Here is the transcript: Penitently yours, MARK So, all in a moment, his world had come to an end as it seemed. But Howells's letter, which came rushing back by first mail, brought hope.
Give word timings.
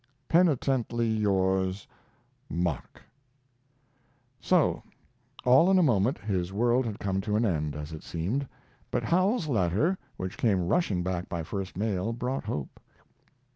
Penitently 0.27 1.07
yours, 1.07 1.85
MARK 2.49 3.03
So, 4.39 4.81
all 5.45 5.69
in 5.69 5.77
a 5.77 5.83
moment, 5.83 6.17
his 6.17 6.51
world 6.51 6.87
had 6.87 6.97
come 6.99 7.21
to 7.21 7.35
an 7.35 7.45
end 7.45 7.75
as 7.75 7.91
it 7.93 8.01
seemed. 8.01 8.47
But 8.89 9.03
Howells's 9.03 9.47
letter, 9.47 9.99
which 10.17 10.37
came 10.37 10.67
rushing 10.67 11.03
back 11.03 11.29
by 11.29 11.43
first 11.43 11.77
mail, 11.77 12.13
brought 12.13 12.45
hope. 12.45 12.79